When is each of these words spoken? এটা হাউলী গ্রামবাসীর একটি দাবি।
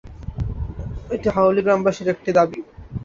এটা 1.09 1.29
হাউলী 1.35 1.61
গ্রামবাসীর 1.65 2.07
একটি 2.13 2.29
দাবি। 2.37 2.59